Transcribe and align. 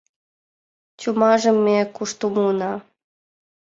Чомажым 0.99 1.57
ме 1.65 1.77
кушто 1.95 2.25
муына? 2.33 2.73